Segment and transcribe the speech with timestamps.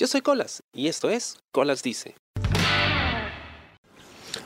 [0.00, 2.14] Yo soy Colas y esto es Colas Dice.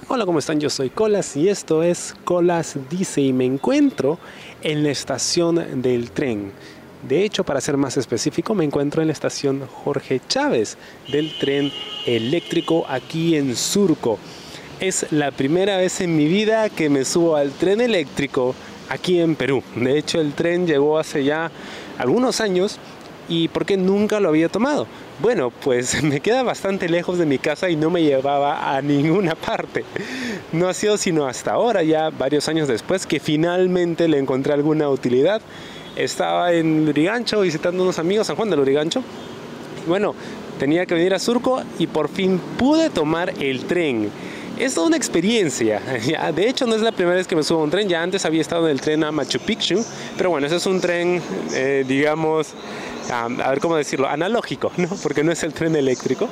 [0.08, 0.58] Hola, ¿cómo están?
[0.58, 4.18] Yo soy Colas y esto es Colas Dice y me encuentro
[4.62, 6.50] en la estación del tren.
[7.08, 10.76] De hecho, para ser más específico, me encuentro en la estación Jorge Chávez
[11.12, 11.70] del tren
[12.04, 14.18] eléctrico aquí en Surco.
[14.80, 18.56] Es la primera vez en mi vida que me subo al tren eléctrico
[18.88, 19.62] aquí en Perú.
[19.76, 21.52] De hecho, el tren llegó hace ya
[21.96, 22.80] algunos años
[23.28, 24.86] y ¿por qué nunca lo había tomado?
[25.20, 29.34] Bueno, pues me queda bastante lejos de mi casa y no me llevaba a ninguna
[29.34, 29.84] parte.
[30.52, 34.88] No ha sido sino hasta ahora, ya varios años después, que finalmente le encontré alguna
[34.88, 35.40] utilidad.
[35.96, 39.02] Estaba en Lurigancho visitando unos amigos, San Juan de Lurigancho.
[39.86, 40.14] Bueno,
[40.58, 44.10] tenía que venir a Surco y por fin pude tomar el tren.
[44.58, 45.80] Es toda una experiencia.
[46.34, 47.88] De hecho, no es la primera vez que me subo a un tren.
[47.88, 49.84] Ya antes había estado en el tren a Machu Picchu.
[50.16, 51.20] Pero bueno, ese es un tren,
[51.52, 52.54] eh, digamos,
[53.22, 54.88] a ver cómo decirlo, analógico, ¿no?
[55.02, 56.28] Porque no es el tren eléctrico.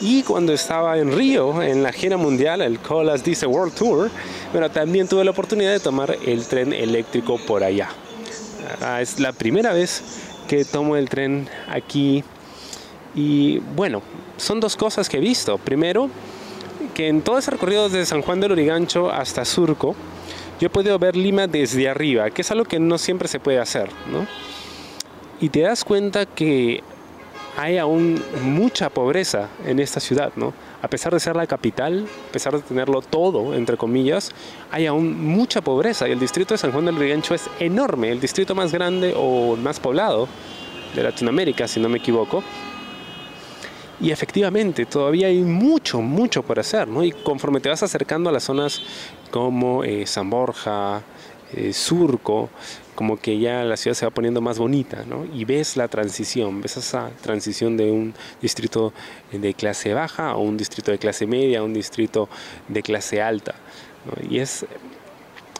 [0.00, 4.10] Y cuando estaba en Río, en la gira mundial, el Colas Dice World Tour,
[4.52, 7.88] bueno, también tuve la oportunidad de tomar el tren eléctrico por allá.
[8.80, 10.02] Ah, es la primera vez
[10.48, 12.24] que tomo el tren aquí.
[13.14, 14.02] Y bueno,
[14.36, 15.58] son dos cosas que he visto.
[15.58, 16.10] Primero,
[16.94, 19.94] que en todo ese recorrido desde San Juan del Urigancho hasta Surco,
[20.60, 23.58] yo he podido ver Lima desde arriba, que es algo que no siempre se puede
[23.58, 24.26] hacer, ¿no?
[25.40, 26.82] Y te das cuenta que
[27.56, 30.52] hay aún mucha pobreza en esta ciudad, ¿no?
[30.82, 34.32] A pesar de ser la capital, a pesar de tenerlo todo, entre comillas,
[34.70, 38.20] hay aún mucha pobreza y el distrito de San Juan del Urigancho es enorme, el
[38.20, 40.28] distrito más grande o más poblado
[40.94, 42.42] de Latinoamérica, si no me equivoco,
[44.00, 47.04] y efectivamente, todavía hay mucho, mucho por hacer, ¿no?
[47.04, 48.82] Y conforme te vas acercando a las zonas
[49.30, 51.02] como eh, San Borja,
[51.56, 52.50] eh, Surco,
[52.94, 55.26] como que ya la ciudad se va poniendo más bonita, ¿no?
[55.34, 58.92] Y ves la transición, ves esa transición de un distrito
[59.32, 62.28] de clase baja a un distrito de clase media, a un distrito
[62.68, 63.54] de clase alta.
[64.28, 64.66] Y es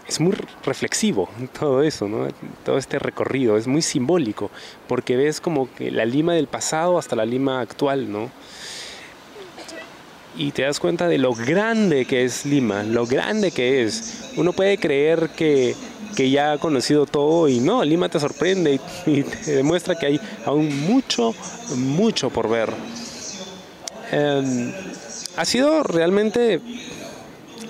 [0.07, 2.29] es muy reflexivo todo eso, ¿no?
[2.65, 4.51] todo este recorrido, es muy simbólico,
[4.87, 8.31] porque ves como que la Lima del pasado hasta la Lima actual, ¿no?
[10.37, 14.33] Y te das cuenta de lo grande que es Lima, lo grande que es.
[14.37, 15.77] Uno puede creer que,
[16.15, 20.21] que ya ha conocido todo y no, Lima te sorprende y, te demuestra que hay
[20.45, 21.35] aún mucho,
[21.77, 22.71] mucho por ver.
[24.13, 24.73] Eh,
[25.37, 26.61] ha sido realmente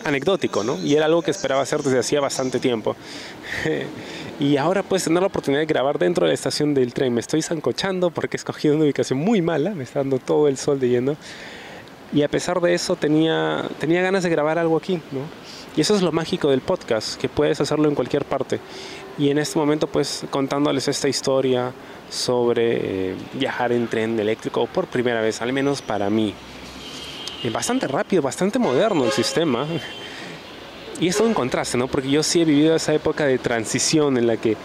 [0.04, 0.78] anecdótico, ¿no?
[0.78, 2.94] Y era algo que esperaba hacer desde hacía bastante tiempo.
[4.40, 7.14] y ahora puedes tener la oportunidad de grabar dentro de la estación del tren.
[7.14, 10.58] Me estoy zancochando porque he escogido una ubicación muy mala, me está dando todo el
[10.58, 11.16] sol de lleno.
[12.12, 15.20] Y a pesar de eso tenía, tenía ganas de grabar algo aquí, ¿no?
[15.76, 18.60] Y eso es lo mágico del podcast, que puedes hacerlo en cualquier parte.
[19.18, 21.72] Y en este momento pues contándoles esta historia
[22.10, 26.34] sobre eh, viajar en tren eléctrico por primera vez, al menos para mí
[27.50, 29.66] bastante rápido, bastante moderno el sistema.
[31.00, 31.88] Y es todo un contraste, ¿no?
[31.88, 34.56] Porque yo sí he vivido esa época de transición en la que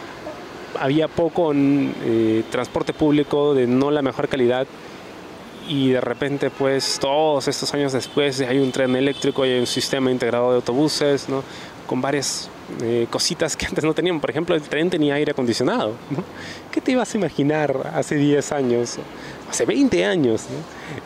[0.79, 4.67] había poco eh, transporte público de no la mejor calidad
[5.69, 9.68] y de repente pues todos estos años después hay un tren eléctrico y hay un
[9.68, 11.44] sistema integrado de autobuses, ¿no?
[11.85, 12.50] Con varias
[12.81, 14.19] eh, cositas que antes no tenían.
[14.19, 15.94] Por ejemplo, el tren tenía aire acondicionado.
[16.09, 16.24] ¿no?
[16.72, 18.97] ¿Qué te ibas a imaginar hace 10 años,
[19.50, 20.46] hace 20 años,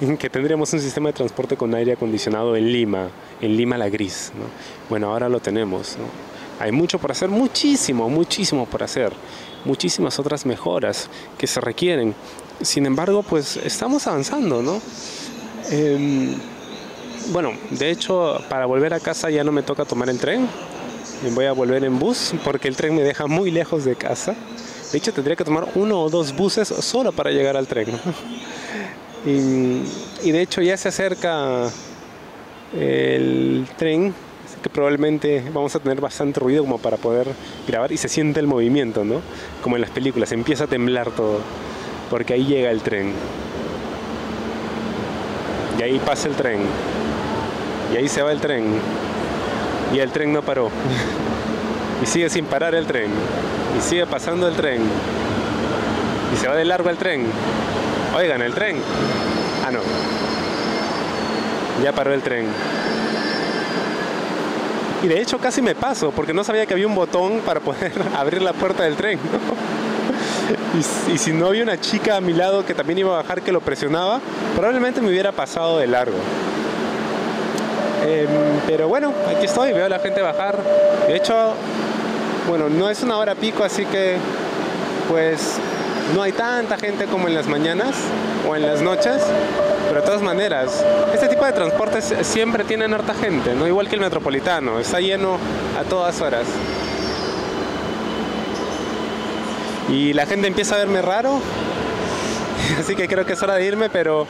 [0.01, 3.09] en que tendríamos un sistema de transporte con aire acondicionado en Lima,
[3.41, 4.31] en Lima la gris?
[4.35, 4.45] ¿no?
[4.90, 5.97] Bueno, ahora lo tenemos.
[5.97, 6.06] ¿no?
[6.59, 9.12] Hay mucho por hacer, muchísimo, muchísimo por hacer,
[9.66, 12.13] muchísimas otras mejoras que se requieren.
[12.61, 14.81] Sin embargo, pues estamos avanzando, ¿no?
[15.71, 16.35] Eh,
[17.31, 20.47] bueno, de hecho, para volver a casa ya no me toca tomar el tren,
[21.31, 24.35] voy a volver en bus porque el tren me deja muy lejos de casa.
[24.91, 27.87] De hecho, tendría que tomar uno o dos buses solo para llegar al tren.
[29.25, 31.69] Y, de hecho ya se acerca
[32.77, 34.13] el tren,
[34.61, 37.29] que probablemente vamos a tener bastante ruido como para poder
[37.65, 39.21] grabar y se siente el movimiento, ¿no?
[39.61, 41.39] Como en las películas, empieza a temblar todo,
[42.13, 43.12] porque ahí llega el tren.
[45.80, 46.60] Y ahí pasa el tren.
[47.92, 48.65] Y ahí se va el tren
[49.92, 50.69] y el tren no paró.
[52.04, 53.10] y sigue sin parar el tren.
[53.75, 54.83] Y sigue pasando el tren.
[56.31, 57.25] Y se va de largo el tren.
[58.16, 58.77] Oigan, el tren.
[59.66, 59.80] Ah, no.
[61.83, 62.45] Ya paró el tren.
[65.01, 67.92] Y de hecho casi me paso porque no sabía que había un botón para poder
[68.16, 69.18] abrir la puerta del tren.
[71.12, 73.51] y, si no había una chica a mi lado que también iba a bajar que
[73.51, 74.19] lo presionaba,
[74.56, 76.18] probablemente me hubiera pasado de largo.
[78.06, 78.28] Eh,
[78.68, 80.57] pero bueno, aquí estoy, veo a la gente bajar.
[81.07, 81.54] De hecho,
[82.48, 84.18] bueno, no es una hora pico, así que
[85.10, 85.57] pues
[86.13, 87.95] no hay tanta gente como en las mañanas.
[88.48, 89.22] o en las noches,
[89.88, 93.95] pero de todas maneras, este tipo de transportes siempre tienen harta gente, no igual que
[93.95, 95.38] el metropolitano, está lleno
[95.80, 96.45] a todas horas.
[99.89, 101.39] Y la gente empieza a verme raro,
[102.80, 104.27] así que creo que es hora de irme, pero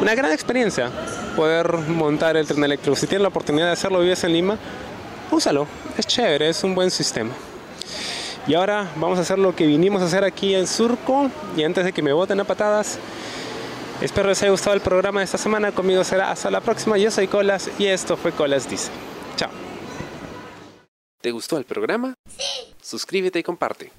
[0.00, 0.90] una gran experiencia
[1.36, 2.96] poder montar el tren eléctrico.
[2.96, 4.58] Si tienen la oportunidad de hacerlo, vives en Lima,
[5.30, 5.66] úsalo,
[5.96, 7.30] es chévere, es un buen sistema.
[8.46, 11.30] Y ahora vamos a hacer lo que vinimos a hacer aquí en Surco.
[11.56, 12.98] Y antes de que me boten a patadas,
[14.00, 15.72] espero les haya gustado el programa de esta semana.
[15.72, 16.98] Conmigo será hasta la próxima.
[16.98, 18.90] Yo soy Colas y esto fue Colas Dice.
[19.36, 19.50] Chao.
[21.20, 22.14] ¿Te gustó el programa?
[22.26, 22.74] Sí.
[22.82, 23.92] Suscríbete y comparte.